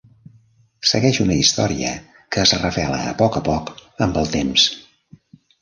[0.91, 1.91] Segueix una història
[2.37, 3.73] que es revela a poc a poc
[4.07, 4.69] amb el temps.